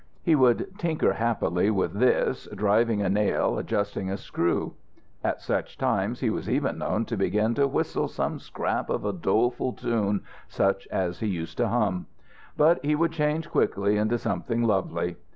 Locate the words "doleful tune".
9.13-10.23